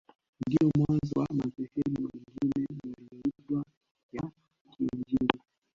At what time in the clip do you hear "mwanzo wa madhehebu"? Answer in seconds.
0.77-2.01